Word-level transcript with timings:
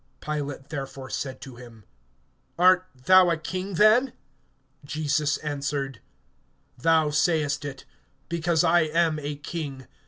(37)Pilate 0.23 0.69
therefore 0.69 1.09
said 1.11 1.39
to 1.41 1.57
him: 1.57 1.83
Art 2.57 2.87
thou 2.95 3.29
a 3.29 3.37
king 3.37 3.75
then? 3.75 4.13
Jesus 4.83 5.37
answered: 5.37 6.01
Thou 6.75 7.11
sayest 7.11 7.63
it; 7.65 7.85
because 8.27 8.63
I 8.63 8.79
am 8.79 9.19
a 9.19 9.35
king. 9.35 9.85